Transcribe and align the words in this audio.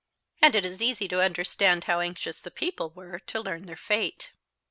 And 0.41 0.55
it 0.55 0.65
is 0.65 0.81
easy 0.81 1.07
to 1.09 1.21
understand 1.21 1.83
how 1.83 1.99
anxious 1.99 2.39
the 2.39 2.49
people 2.49 2.89
were 2.89 3.19
to 3.19 3.39
learn 3.39 3.67
their 3.67 3.75
fate. 3.77 4.31